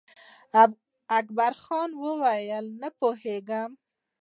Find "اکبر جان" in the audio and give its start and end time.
1.19-1.89